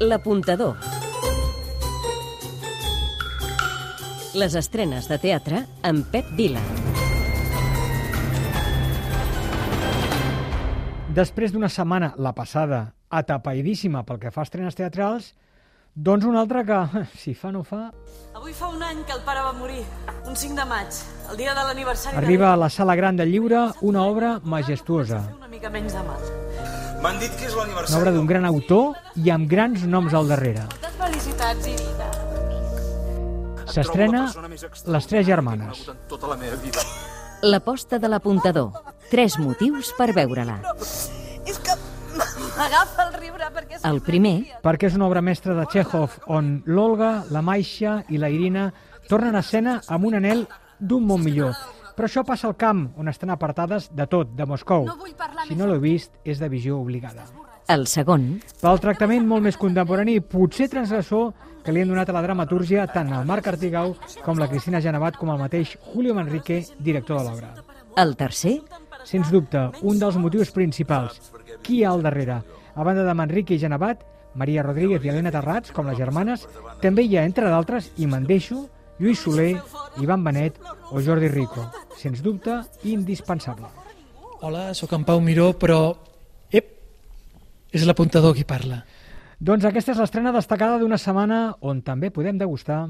L'apuntador. 0.00 0.76
Les 4.38 4.54
estrenes 4.54 5.08
de 5.10 5.18
teatre 5.18 5.64
amb 5.82 6.06
Pep 6.12 6.28
Vila. 6.38 6.62
Després 11.10 11.50
d'una 11.50 11.66
setmana, 11.66 12.12
la 12.14 12.30
passada, 12.30 12.84
atapeïdíssima 13.10 14.04
pel 14.06 14.22
que 14.22 14.30
fa 14.30 14.44
a 14.44 14.46
estrenes 14.46 14.78
teatrals, 14.78 15.32
doncs 15.98 16.30
una 16.30 16.44
altra 16.46 16.62
que, 16.62 16.78
si 17.18 17.34
fa 17.34 17.50
no 17.50 17.64
fa, 17.66 17.88
Avui 18.38 18.54
fa 18.54 18.68
un 18.70 18.84
any 18.86 19.02
que 19.02 19.16
el 19.18 19.24
pare 19.26 19.42
va 19.42 19.50
morir, 19.58 19.82
un 20.30 20.36
5 20.38 20.54
de 20.54 20.66
maig, 20.70 21.00
el 21.32 21.42
dia 21.42 21.58
de 21.58 21.64
l'aniversari 21.66 22.22
arriba 22.22 22.52
a 22.52 22.56
la 22.56 22.70
Sala 22.70 22.94
Gran 22.94 23.18
del 23.18 23.34
Lliure 23.34 23.72
una 23.82 24.06
obra 24.06 24.36
majestuosa, 24.44 25.24
de... 25.26 25.40
una 25.42 25.50
mica 25.50 25.74
menys 25.74 25.98
de 25.98 26.06
mal. 26.06 26.37
M'han 26.98 27.18
dit 27.22 27.34
que 27.38 27.46
és 27.46 27.52
una 27.54 27.62
l'aniversari... 27.62 28.00
obra 28.00 28.12
d'un 28.14 28.26
gran 28.26 28.46
autor 28.48 28.96
i 29.22 29.30
amb 29.30 29.46
grans 29.50 29.84
noms 29.86 30.14
al 30.18 30.26
darrere. 30.32 30.64
Moltes 30.66 30.96
felicitats, 30.98 31.68
Irina. 31.70 32.08
S'estrena 33.68 34.22
Les 34.94 35.06
Tres 35.06 35.26
Germanes. 35.28 35.84
Tota 36.10 36.32
la 36.32 36.36
meva 36.40 36.58
vida. 36.64 36.82
L'aposta 37.46 38.00
de 38.02 38.10
l'apuntador. 38.10 38.72
Tres 39.12 39.38
motius 39.38 39.92
per 39.94 40.10
veure-la. 40.16 40.58
És 41.46 41.60
que 41.62 41.78
m'agafa 42.18 43.06
el 43.06 43.14
riure 43.20 43.52
perquè... 43.54 43.78
és 43.78 43.86
El 43.86 44.02
primer, 44.02 44.36
perquè 44.64 44.90
és 44.90 44.98
una 44.98 45.06
obra 45.06 45.22
mestra 45.22 45.54
de 45.54 45.68
Chekhov 45.70 46.18
on 46.26 46.56
l'Olga, 46.66 47.12
la 47.30 47.44
Maisha 47.46 48.00
i 48.10 48.18
la 48.18 48.32
Irina 48.34 48.72
tornen 49.06 49.38
a 49.38 49.44
escena 49.46 49.78
amb 49.86 50.10
un 50.10 50.18
anel 50.18 50.48
d'un 50.80 51.06
món 51.06 51.22
millor. 51.22 51.54
Però 51.98 52.06
això 52.06 52.22
passa 52.22 52.46
al 52.46 52.54
camp, 52.54 52.84
on 53.02 53.10
estan 53.10 53.32
apartades 53.34 53.88
de 53.90 54.06
tot, 54.06 54.30
de 54.38 54.46
Moscou. 54.46 54.86
Si 55.48 55.56
no 55.58 55.66
l'heu 55.66 55.80
vist, 55.82 56.12
és 56.24 56.38
de 56.38 56.48
visió 56.48 56.78
obligada. 56.78 57.24
el 57.68 57.86
segon, 57.90 58.38
Pel 58.62 58.78
tractament 58.80 59.26
molt 59.28 59.42
més 59.44 59.56
contemporani 59.60 60.14
i 60.16 60.20
potser 60.24 60.68
transgressor 60.72 61.32
que 61.64 61.72
li 61.74 61.82
han 61.82 61.90
donat 61.90 62.08
a 62.08 62.14
la 62.16 62.22
dramatúrgia 62.22 62.86
tant 62.86 63.10
el 63.12 63.26
Marc 63.28 63.46
Artigau 63.50 63.96
com 64.24 64.38
la 64.38 64.48
Cristina 64.48 64.80
Genevat 64.80 65.18
com 65.18 65.28
el 65.34 65.38
mateix 65.42 65.74
Julio 65.92 66.14
Manrique, 66.14 66.62
director 66.78 67.18
de 67.18 67.24
l'obra. 67.28 67.50
el 67.96 68.16
tercer, 68.16 68.62
Sens 69.04 69.30
dubte, 69.30 69.58
un 69.82 69.98
dels 69.98 70.16
motius 70.16 70.50
principals. 70.50 71.32
Qui 71.62 71.78
hi 71.78 71.84
ha 71.84 71.90
al 71.90 72.02
darrere? 72.02 72.42
A 72.74 72.84
banda 72.84 73.04
de 73.04 73.14
Manrique 73.14 73.54
i 73.54 73.58
Genevat, 73.58 74.02
Maria 74.34 74.62
Rodríguez 74.62 75.04
i 75.04 75.08
Helena 75.08 75.30
Terrats, 75.34 75.72
com 75.72 75.86
les 75.86 75.98
germanes, 75.98 76.46
també 76.80 77.02
hi 77.02 77.16
ha, 77.16 77.24
entre 77.24 77.48
d'altres, 77.48 77.90
i 77.96 78.06
me'n 78.06 78.26
deixo, 78.26 78.68
Lluís 78.98 79.20
Soler, 79.22 79.60
Ivan 80.02 80.24
Benet 80.24 80.58
o 80.90 81.00
Jordi 81.00 81.28
Rico. 81.28 81.64
Sens 81.96 82.22
dubte, 82.22 82.60
indispensable. 82.84 83.70
Hola, 84.40 84.72
sóc 84.74 84.92
en 84.94 85.04
Pau 85.06 85.20
Miró, 85.22 85.52
però... 85.58 85.96
Ep, 86.50 86.70
és 87.74 87.84
l'apuntador 87.86 88.34
qui 88.34 88.46
parla. 88.46 88.82
Doncs 89.38 89.66
aquesta 89.68 89.94
és 89.94 90.00
l'estrena 90.02 90.32
destacada 90.34 90.80
d'una 90.82 90.98
setmana 90.98 91.56
on 91.62 91.82
també 91.86 92.10
podem 92.10 92.38
degustar 92.38 92.88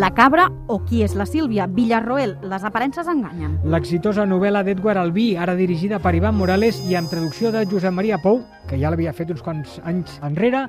La 0.00 0.14
cabra 0.16 0.46
o 0.66 0.78
qui 0.88 1.02
és 1.04 1.12
la 1.12 1.26
Sílvia? 1.28 1.66
Villarroel, 1.68 2.30
les 2.48 2.62
aparences 2.64 3.04
enganyen. 3.10 3.58
l'exitosa 3.68 4.24
novel·la 4.24 4.62
d'Edward 4.64 4.96
Albí, 4.96 5.34
ara 5.36 5.52
dirigida 5.58 5.98
per 6.00 6.14
Ivan 6.16 6.38
Morales 6.38 6.78
i 6.88 6.96
amb 6.96 7.10
traducció 7.10 7.50
de 7.52 7.66
Josep 7.68 7.92
Maria 7.92 8.16
Pou, 8.16 8.40
que 8.66 8.78
ja 8.80 8.88
l'havia 8.88 9.12
fet 9.12 9.28
uns 9.30 9.42
quants 9.44 9.76
anys 9.84 10.16
enrere. 10.24 10.62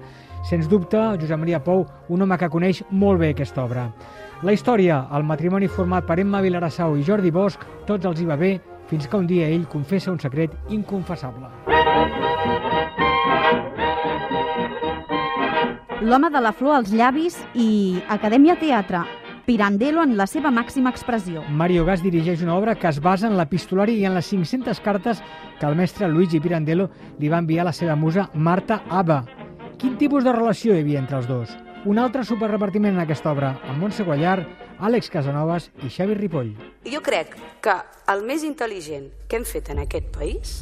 Sens 0.49 0.67
dubte, 0.67 0.99
Josep 1.21 1.39
Maria 1.39 1.61
Pou, 1.63 1.85
un 2.09 2.21
home 2.21 2.37
que 2.37 2.49
coneix 2.51 2.83
molt 2.91 3.21
bé 3.21 3.29
aquesta 3.31 3.63
obra. 3.63 3.85
La 4.43 4.51
història, 4.51 5.05
el 5.15 5.23
matrimoni 5.23 5.71
format 5.71 6.03
per 6.03 6.19
Emma 6.19 6.41
Vilarassau 6.41 6.97
i 6.97 7.07
Jordi 7.07 7.31
Bosch, 7.31 7.63
tots 7.87 8.05
els 8.05 8.19
hi 8.19 8.27
va 8.27 8.35
bé, 8.35 8.57
fins 8.91 9.07
que 9.07 9.15
un 9.15 9.31
dia 9.31 9.47
ell 9.47 9.63
confessa 9.63 10.11
un 10.11 10.19
secret 10.19 10.59
inconfessable. 10.67 11.47
L'home 16.01 16.31
de 16.33 16.41
la 16.41 16.51
flor 16.51 16.81
als 16.81 16.91
llavis 16.91 17.39
i 17.55 18.01
Acadèmia 18.09 18.59
Teatre. 18.59 19.05
Pirandello 19.45 20.03
en 20.03 20.17
la 20.17 20.27
seva 20.29 20.51
màxima 20.53 20.91
expressió. 20.93 21.41
Mario 21.49 21.83
Gas 21.87 22.03
dirigeix 22.05 22.43
una 22.45 22.53
obra 22.55 22.75
que 22.77 22.87
es 22.87 22.99
basa 23.01 23.25
en 23.27 23.37
l'epistolari 23.39 23.95
i 23.97 24.05
en 24.05 24.13
les 24.13 24.27
500 24.29 24.81
cartes 24.85 25.23
que 25.59 25.65
el 25.65 25.75
mestre 25.75 26.07
Luigi 26.07 26.39
Pirandello 26.39 26.89
li 27.17 27.29
va 27.31 27.39
enviar 27.41 27.65
a 27.65 27.71
la 27.71 27.73
seva 27.73 27.95
musa 27.95 28.29
Marta 28.33 28.83
Aba. 28.89 29.23
Quin 29.81 29.97
tipus 29.97 30.23
de 30.23 30.33
relació 30.35 30.75
hi 30.75 30.83
havia 30.85 31.01
entre 31.01 31.17
els 31.17 31.27
dos? 31.27 31.55
Un 31.89 31.97
altre 31.97 32.21
superrepartiment 32.23 32.93
en 32.93 33.01
aquesta 33.01 33.31
obra, 33.31 33.55
amb 33.65 33.81
Montse 33.81 34.05
Guallar, 34.05 34.43
Àlex 34.77 35.09
Casanovas 35.09 35.71
i 35.81 35.89
Xavi 35.89 36.13
Ripoll. 36.19 36.53
Jo 36.85 37.01
crec 37.01 37.33
que 37.65 37.79
el 38.13 38.21
més 38.27 38.45
intel·ligent 38.45 39.09
que 39.27 39.41
hem 39.41 39.47
fet 39.49 39.73
en 39.73 39.81
aquest 39.81 40.13
país 40.13 40.59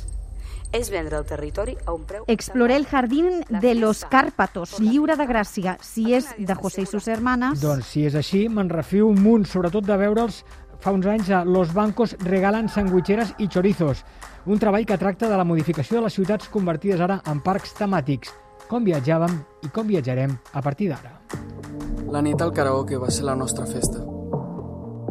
és 0.71 0.89
vendre 0.93 1.17
el 1.17 1.25
territori 1.25 1.75
a 1.85 1.93
un 1.93 2.05
preu... 2.05 2.23
Exploré 2.27 2.75
el 2.75 2.85
jardín 2.85 3.43
de 3.49 3.75
los 3.75 4.05
Cárpatos, 4.05 4.77
lliure 4.79 5.15
de 5.17 5.25
gràcia, 5.29 5.77
si 5.81 6.13
és 6.13 6.29
de 6.37 6.55
José 6.55 6.83
i 6.85 6.89
sus 6.89 7.07
hermanas. 7.07 7.61
Doncs 7.63 7.93
si 7.93 8.05
és 8.05 8.17
així, 8.19 8.47
me'n 8.49 8.69
refio 8.69 9.09
un 9.09 9.21
munt, 9.23 9.47
sobretot 9.49 9.87
de 9.87 9.97
veure'ls 9.97 10.43
fa 10.79 10.93
uns 10.95 11.05
anys 11.11 11.29
a 11.35 11.43
Los 11.43 11.73
Bancos 11.73 12.15
regalen 12.23 12.69
sandwicheres 12.69 13.33
i 13.37 13.49
chorizos, 13.51 14.05
un 14.45 14.59
treball 14.59 14.85
que 14.87 14.97
tracta 14.97 15.27
de 15.29 15.37
la 15.37 15.43
modificació 15.43 15.99
de 15.99 16.05
les 16.07 16.15
ciutats 16.15 16.47
convertides 16.49 17.01
ara 17.03 17.19
en 17.27 17.41
parcs 17.43 17.75
temàtics, 17.75 18.31
com 18.69 18.85
viatjàvem 18.85 19.35
i 19.65 19.73
com 19.75 19.87
viatjarem 19.89 20.37
a 20.53 20.61
partir 20.61 20.89
d'ara. 20.93 21.17
La 22.09 22.21
nit 22.25 22.41
al 22.41 22.53
karaoke 22.55 22.97
va 22.97 23.11
ser 23.11 23.27
la 23.27 23.35
nostra 23.35 23.67
festa. 23.69 24.01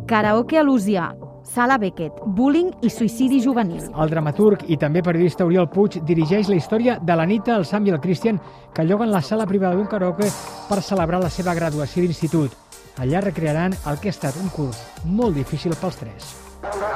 Karaoke 0.08 0.56
al·lusià, 0.56 1.10
Sala 1.48 1.78
Beckett, 1.78 2.12
bullying 2.36 2.75
i 2.84 2.91
suïcidi 2.92 3.38
juvenil. 3.41 3.86
El 3.88 4.10
dramaturg 4.12 4.66
i 4.69 4.76
també 4.76 5.00
periodista 5.03 5.47
Oriol 5.48 5.70
Puig 5.72 5.97
dirigeix 6.04 6.50
la 6.53 6.59
història 6.59 6.98
de 7.00 7.16
l'Anita, 7.16 7.56
el 7.56 7.64
Sam 7.64 7.86
i 7.88 7.94
el 7.94 8.00
Christian 8.04 8.41
que 8.75 8.84
lloguen 8.84 9.10
la 9.10 9.22
sala 9.25 9.47
privada 9.48 9.78
d'un 9.78 9.88
karaoke 9.88 10.28
per 10.69 10.82
celebrar 10.84 11.22
la 11.22 11.32
seva 11.32 11.56
graduació 11.56 12.04
d'institut. 12.04 12.53
Allà 12.98 13.22
recrearan 13.25 13.72
el 13.88 13.98
que 14.03 14.12
ha 14.12 14.16
estat 14.16 14.37
un 14.42 14.53
curs 14.53 14.82
molt 15.04 15.41
difícil 15.41 15.72
pels 15.81 15.97
tres. 16.03 16.34
La 16.62 16.92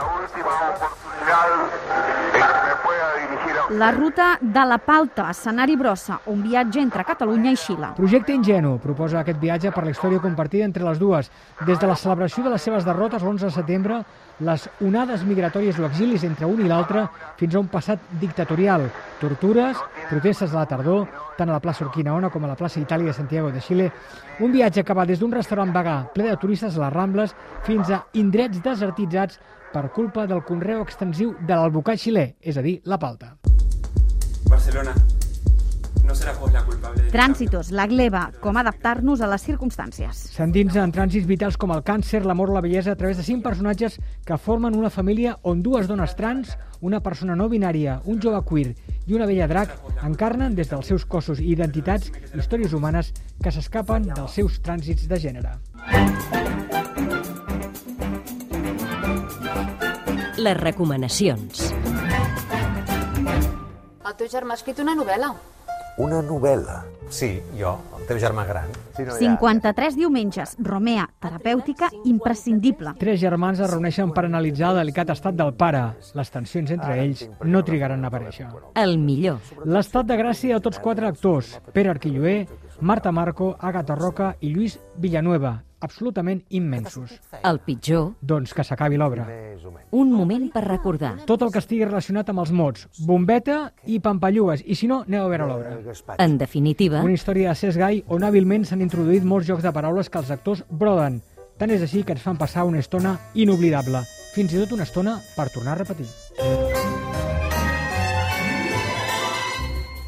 ruta 3.92 4.38
de 4.40 4.64
la 4.66 4.78
Palta, 4.78 5.30
escenari 5.30 5.76
brossa, 5.76 6.18
un 6.26 6.42
viatge 6.42 6.80
entre 6.80 7.04
Catalunya 7.04 7.52
i 7.52 7.56
Xile. 7.56 7.92
Projecte 7.96 8.34
Ingenu 8.34 8.74
proposa 8.82 9.20
aquest 9.20 9.38
viatge 9.40 9.70
per 9.72 9.84
la 9.84 9.92
història 9.94 10.20
compartida 10.20 10.64
entre 10.64 10.84
les 10.84 10.98
dues. 10.98 11.30
Des 11.66 11.78
de 11.78 11.86
la 11.86 11.96
celebració 11.96 12.44
de 12.44 12.50
les 12.52 12.62
seves 12.62 12.84
derrotes 12.84 13.22
l'11 13.22 13.46
de 13.46 13.50
setembre, 13.54 14.00
les 14.40 14.66
onades 14.80 15.22
migratòries 15.24 15.78
o 15.78 15.86
exilis 15.86 16.24
entre 16.24 16.46
un 16.46 16.60
i 16.60 16.68
l'altre, 16.68 17.06
fins 17.38 17.54
a 17.54 17.60
un 17.60 17.70
passat 17.72 18.02
dictatorial, 18.20 18.88
tortures, 19.20 19.78
protestes 20.10 20.50
de 20.50 20.58
la 20.58 20.66
tardor, 20.66 21.06
tant 21.38 21.48
a 21.48 21.56
la 21.56 21.62
plaça 21.62 21.86
Urquinaona 21.86 22.30
com 22.30 22.44
a 22.44 22.52
la 22.52 22.58
plaça 22.58 22.80
Itàlia 22.80 23.12
de 23.12 23.16
Santiago 23.16 23.50
de 23.52 23.60
Xile, 23.60 23.90
un 24.40 24.52
viatge 24.52 24.84
que 24.84 24.94
va 24.94 25.06
des 25.06 25.20
d'un 25.20 25.32
restaurant 25.32 25.72
vegà 25.72 26.02
ple 26.12 26.28
de 26.28 26.36
turistes 26.36 26.76
a 26.76 26.84
les 26.84 26.92
Rambles 26.92 27.34
fins 27.64 27.90
a 27.90 28.04
indrets 28.14 28.60
desertitzats 28.62 29.40
per 29.72 29.88
culpa 29.90 30.26
del 30.28 30.44
conreu 30.44 30.84
extensiu 30.84 31.32
de 31.40 31.56
l'albocat 31.56 31.98
xilè, 31.98 32.34
és 32.40 32.58
a 32.60 32.62
dir, 32.62 32.80
la 32.84 33.00
palta. 33.00 33.41
Barcelona, 34.62 34.94
no 36.06 36.14
seràs 36.14 36.36
vos 36.38 36.52
la 36.52 36.60
culpable. 36.64 37.02
de- 37.02 37.10
Trànsitos, 37.10 37.70
la 37.74 37.86
gleba, 37.90 38.30
com 38.40 38.56
adaptar-nos 38.56 39.20
a 39.20 39.26
les 39.26 39.42
circumstàncies. 39.42 40.14
S'endinsa 40.36 40.84
en 40.84 40.92
trànsits 40.94 41.26
vitals 41.26 41.56
com 41.58 41.72
el 41.74 41.82
càncer, 41.82 42.20
l'amor 42.24 42.50
o 42.50 42.54
la 42.54 42.60
bellesa 42.60 42.92
a 42.92 42.96
través 42.96 43.16
de 43.16 43.24
cinc 43.24 43.42
personatges 43.42 43.98
que 44.24 44.38
formen 44.38 44.76
una 44.78 44.88
família 44.90 45.36
on 45.42 45.62
dues 45.64 45.88
dones 45.88 46.14
trans, 46.14 46.56
una 46.80 47.00
persona 47.00 47.34
no 47.34 47.48
binària, 47.48 48.00
un 48.04 48.20
jove 48.22 48.40
queer 48.46 48.76
i 49.06 49.14
una 49.14 49.26
vella 49.26 49.48
drac 49.48 49.74
encarnen 50.04 50.54
des 50.54 50.70
dels 50.70 50.86
seus 50.86 51.04
cossos 51.06 51.40
i 51.40 51.50
identitats 51.50 52.12
històries 52.34 52.72
humanes 52.72 53.12
que 53.42 53.50
s'escapen 53.50 54.04
dels 54.14 54.30
seus 54.30 54.60
trànsits 54.62 55.08
de 55.08 55.18
gènere. 55.18 55.58
les 60.42 60.56
recomanacions. 60.56 61.72
El 64.12 64.18
teu 64.20 64.28
germà 64.28 64.52
ha 64.52 64.58
escrit 64.60 64.80
una 64.82 64.92
novel·la. 64.92 65.30
Una 66.04 66.18
novel·la. 66.26 66.82
Sí, 67.12 67.30
jo, 67.56 67.70
el 67.96 68.02
teu 68.08 68.18
germà 68.20 68.42
gran. 68.44 68.68
Sí, 68.92 69.06
no, 69.08 69.14
53 69.16 69.96
diumenges, 69.96 70.52
Romea, 70.60 71.06
terapèutica 71.20 71.88
imprescindible. 72.10 72.92
Tres 73.00 73.22
germans 73.22 73.62
es 73.64 73.70
reuneixen 73.72 74.12
per 74.12 74.26
analitzar 74.28 74.74
el 74.74 74.82
delicat 74.82 75.14
estat 75.14 75.38
del 75.38 75.54
pare. 75.56 75.80
Les 76.18 76.32
tensions 76.34 76.74
entre 76.76 76.98
ells 77.00 77.24
no 77.48 77.64
trigaran 77.64 78.04
a 78.04 78.10
aparèixer. 78.12 78.50
El 78.84 78.98
millor. 79.00 79.40
L'estat 79.64 80.12
de 80.12 80.20
gràcia 80.20 80.60
de 80.60 80.66
tots 80.68 80.82
quatre 80.84 81.08
actors, 81.08 81.54
Pere 81.72 81.94
Arquilloé, 81.96 82.36
Marta 82.82 83.12
Marco, 83.12 83.56
Agatha 83.60 83.94
Roca 83.94 84.36
i 84.40 84.48
Lluís 84.50 84.80
Villanueva, 84.98 85.62
absolutament 85.78 86.40
immensos. 86.50 87.12
El 87.46 87.60
pitjor, 87.62 88.16
Doncs 88.20 88.52
que 88.54 88.64
s'acabi 88.64 88.96
l'obra. 88.98 89.26
un 89.92 90.10
moment 90.10 90.48
per 90.50 90.64
recordar. 90.64 91.12
Tot 91.24 91.42
el 91.42 91.52
que 91.52 91.60
estigui 91.60 91.84
relacionat 91.84 92.28
amb 92.30 92.40
els 92.40 92.50
mots, 92.50 92.88
bombeta 93.06 93.72
i 93.86 94.00
pampallugues, 94.00 94.64
i 94.66 94.74
si 94.74 94.88
no, 94.88 95.04
aneu 95.06 95.26
a 95.26 95.28
veure 95.28 95.46
l'obra. 95.46 95.76
En 96.18 96.38
definitiva, 96.38 97.02
Una 97.02 97.12
història 97.14 97.50
de 97.50 97.54
Cesc 97.54 97.78
Gai 97.78 98.02
on 98.08 98.24
hàbilment 98.24 98.64
s'han 98.64 98.82
introduït 98.82 99.22
molts 99.22 99.46
jocs 99.46 99.62
de 99.62 99.72
paraules 99.72 100.10
que 100.10 100.18
els 100.18 100.30
actors 100.30 100.64
broden. 100.68 101.22
Tant 101.58 101.70
és 101.70 101.82
així 101.82 102.02
que 102.02 102.12
ens 102.12 102.22
fan 102.22 102.36
passar 102.36 102.64
una 102.64 102.80
estona 102.80 103.16
inoblidable, 103.34 104.02
fins 104.34 104.52
i 104.54 104.58
tot 104.58 104.72
una 104.72 104.82
estona 104.82 105.20
per 105.36 105.50
tornar 105.50 105.72
a 105.78 105.84
repetir. 105.84 106.08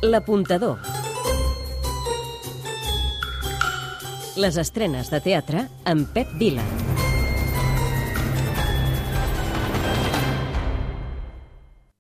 L'apuntador. 0.02 0.78
Les 4.34 4.56
estrenes 4.58 5.12
de 5.12 5.20
teatre 5.22 5.68
amb 5.86 6.10
Pep 6.10 6.34
Vila. 6.40 6.83